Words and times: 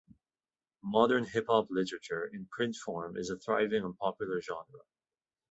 Modern 0.81 1.25
hip-hop 1.25 1.67
literature 1.69 2.25
in 2.25 2.47
print 2.47 2.75
form 2.75 3.15
is 3.15 3.29
a 3.29 3.37
thriving 3.37 3.83
and 3.83 3.95
popular 3.95 4.41
genre. 4.41 4.81